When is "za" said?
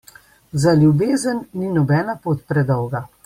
0.63-0.73